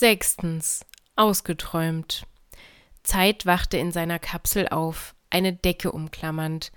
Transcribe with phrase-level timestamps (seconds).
[0.00, 0.86] Sechstens.
[1.14, 2.26] Ausgeträumt.
[3.02, 6.72] Zeit wachte in seiner Kapsel auf, eine Decke umklammernd,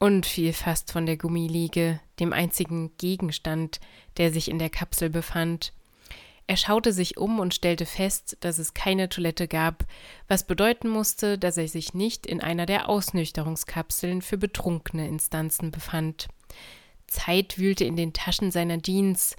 [0.00, 3.78] und fiel fast von der Gummiliege, dem einzigen Gegenstand,
[4.16, 5.72] der sich in der Kapsel befand.
[6.48, 9.84] Er schaute sich um und stellte fest, dass es keine Toilette gab,
[10.26, 16.26] was bedeuten musste, dass er sich nicht in einer der Ausnüchterungskapseln für betrunkene Instanzen befand.
[17.06, 19.36] Zeit wühlte in den Taschen seiner Jeans.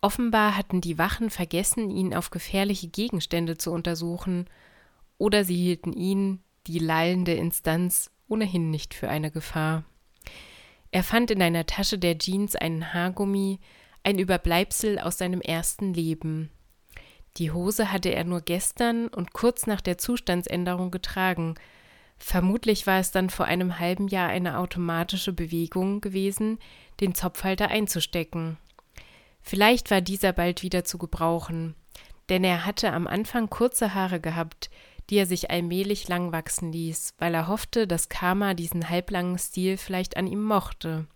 [0.00, 4.46] Offenbar hatten die Wachen vergessen, ihn auf gefährliche Gegenstände zu untersuchen,
[5.18, 9.84] oder sie hielten ihn, die lallende Instanz, ohnehin nicht für eine Gefahr.
[10.92, 13.58] Er fand in einer Tasche der Jeans einen Haargummi,
[14.04, 16.50] ein Überbleibsel aus seinem ersten Leben.
[17.36, 21.54] Die Hose hatte er nur gestern und kurz nach der Zustandsänderung getragen.
[22.16, 26.58] Vermutlich war es dann vor einem halben Jahr eine automatische Bewegung gewesen,
[27.00, 28.56] den Zopfhalter einzustecken.
[29.48, 31.74] Vielleicht war dieser bald wieder zu gebrauchen,
[32.28, 34.68] denn er hatte am Anfang kurze Haare gehabt,
[35.08, 39.78] die er sich allmählich lang wachsen ließ, weil er hoffte, dass Karma diesen halblangen Stil
[39.78, 41.06] vielleicht an ihm mochte.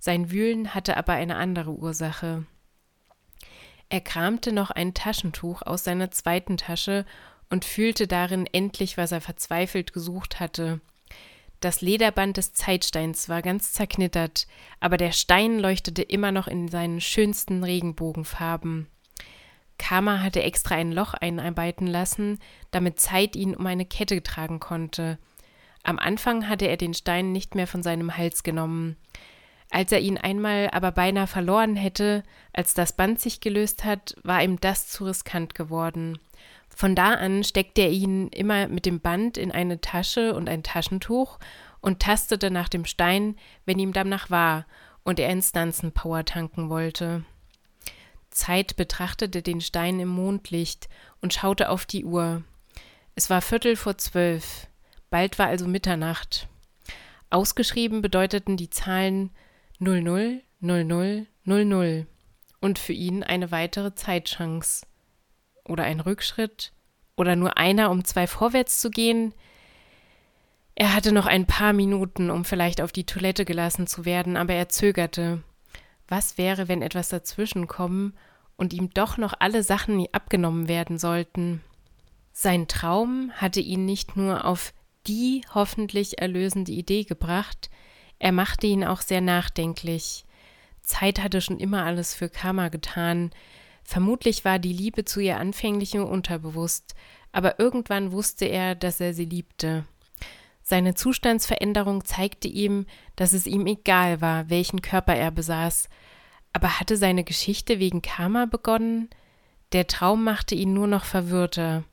[0.00, 2.44] Sein Wühlen hatte aber eine andere Ursache.
[3.88, 7.06] Er kramte noch ein Taschentuch aus seiner zweiten Tasche
[7.50, 10.80] und fühlte darin endlich, was er verzweifelt gesucht hatte.
[11.64, 14.46] Das Lederband des Zeitsteins war ganz zerknittert,
[14.80, 18.86] aber der Stein leuchtete immer noch in seinen schönsten Regenbogenfarben.
[19.78, 22.38] Kama hatte extra ein Loch einarbeiten lassen,
[22.70, 25.18] damit Zeit ihn um eine Kette tragen konnte.
[25.82, 28.98] Am Anfang hatte er den Stein nicht mehr von seinem Hals genommen.
[29.74, 32.22] Als er ihn einmal aber beinahe verloren hätte,
[32.52, 36.20] als das Band sich gelöst hat, war ihm das zu riskant geworden.
[36.68, 40.62] Von da an steckte er ihn immer mit dem Band in eine Tasche und ein
[40.62, 41.40] Taschentuch
[41.80, 44.64] und tastete nach dem Stein, wenn ihm danach war
[45.02, 47.24] und er Instanzenpower tanken wollte.
[48.30, 50.88] Zeit betrachtete den Stein im Mondlicht
[51.20, 52.44] und schaute auf die Uhr.
[53.16, 54.68] Es war Viertel vor zwölf.
[55.10, 56.46] Bald war also Mitternacht.
[57.28, 59.32] Ausgeschrieben bedeuteten die Zahlen
[59.84, 62.06] 00, 00, 00
[62.60, 64.86] und für ihn eine weitere Zeitchance.
[65.66, 66.72] Oder ein Rückschritt
[67.16, 69.34] oder nur einer, um zwei vorwärts zu gehen.
[70.74, 74.54] Er hatte noch ein paar Minuten, um vielleicht auf die Toilette gelassen zu werden, aber
[74.54, 75.42] er zögerte.
[76.08, 78.14] Was wäre, wenn etwas dazwischen kommen
[78.56, 81.62] und ihm doch noch alle Sachen abgenommen werden sollten?
[82.32, 84.74] Sein Traum hatte ihn nicht nur auf
[85.06, 87.70] die hoffentlich erlösende Idee gebracht,
[88.18, 90.24] er machte ihn auch sehr nachdenklich.
[90.82, 93.30] Zeit hatte schon immer alles für Karma getan.
[93.82, 96.94] Vermutlich war die Liebe zu ihr anfänglich nur unterbewusst,
[97.32, 99.84] aber irgendwann wusste er, dass er sie liebte.
[100.62, 102.86] Seine Zustandsveränderung zeigte ihm,
[103.16, 105.90] dass es ihm egal war, welchen Körper er besaß.
[106.54, 109.10] Aber hatte seine Geschichte wegen Karma begonnen?
[109.72, 111.84] Der Traum machte ihn nur noch verwirrter.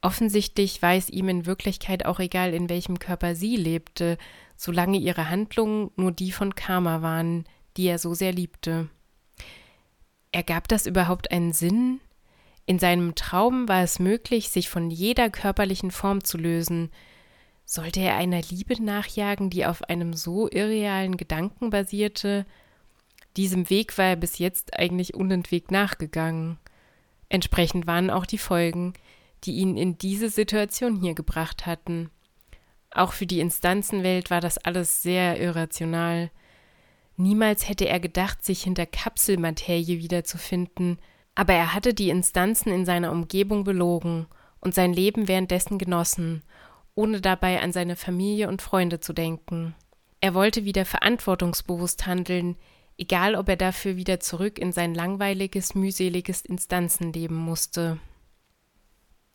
[0.00, 4.18] Offensichtlich war es ihm in Wirklichkeit auch egal, in welchem Körper sie lebte,
[4.62, 7.46] solange ihre Handlungen nur die von Karma waren,
[7.76, 8.88] die er so sehr liebte.
[10.30, 12.00] Ergab das überhaupt einen Sinn?
[12.64, 16.92] In seinem Traum war es möglich, sich von jeder körperlichen Form zu lösen,
[17.64, 22.46] sollte er einer Liebe nachjagen, die auf einem so irrealen Gedanken basierte?
[23.36, 26.58] Diesem Weg war er bis jetzt eigentlich unentwegt nachgegangen.
[27.28, 28.92] Entsprechend waren auch die Folgen,
[29.42, 32.10] die ihn in diese Situation hier gebracht hatten.
[32.94, 36.30] Auch für die Instanzenwelt war das alles sehr irrational.
[37.16, 40.98] Niemals hätte er gedacht, sich hinter Kapselmaterie wiederzufinden,
[41.34, 44.26] aber er hatte die Instanzen in seiner Umgebung belogen
[44.60, 46.42] und sein Leben währenddessen genossen
[46.94, 49.74] ohne dabei an seine Familie und Freunde zu denken.
[50.20, 52.56] Er wollte wieder verantwortungsbewusst handeln,
[52.98, 57.98] egal ob er dafür wieder zurück in sein langweiliges, mühseliges Instanzenleben musste.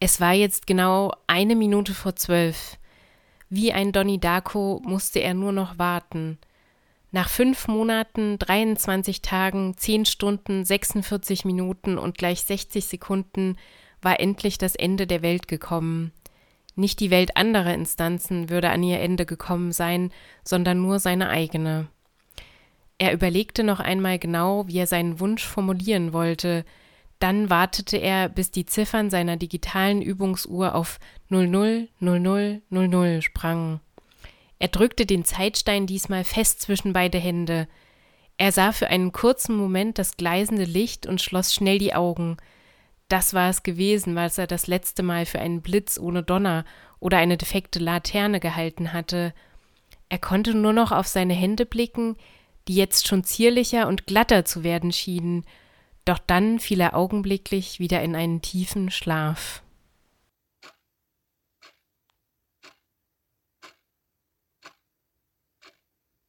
[0.00, 2.78] Es war jetzt genau eine Minute vor zwölf.
[3.54, 6.38] Wie ein Donnie Darko musste er nur noch warten.
[7.10, 13.58] Nach fünf Monaten, 23 Tagen, 10 Stunden, 46 Minuten und gleich 60 Sekunden
[14.00, 16.12] war endlich das Ende der Welt gekommen.
[16.76, 20.12] Nicht die Welt anderer Instanzen würde an ihr Ende gekommen sein,
[20.42, 21.88] sondern nur seine eigene.
[22.96, 26.64] Er überlegte noch einmal genau, wie er seinen Wunsch formulieren wollte,
[27.22, 30.98] dann wartete er, bis die Ziffern seiner digitalen Übungsuhr auf
[31.30, 33.80] 000000 sprangen.
[34.58, 37.68] Er drückte den Zeitstein diesmal fest zwischen beide Hände.
[38.38, 42.38] Er sah für einen kurzen Moment das gleisende Licht und schloss schnell die Augen.
[43.08, 46.64] Das war es gewesen, was er das letzte Mal für einen Blitz ohne Donner
[46.98, 49.34] oder eine defekte Laterne gehalten hatte.
[50.08, 52.16] Er konnte nur noch auf seine Hände blicken,
[52.68, 55.44] die jetzt schon zierlicher und glatter zu werden schienen.
[56.04, 59.62] Doch dann fiel er augenblicklich wieder in einen tiefen Schlaf.